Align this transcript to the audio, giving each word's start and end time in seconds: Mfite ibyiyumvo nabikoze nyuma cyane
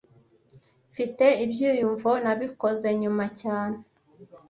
Mfite 0.91 1.25
ibyiyumvo 1.45 2.09
nabikoze 2.23 2.87
nyuma 3.01 3.25
cyane 3.39 3.79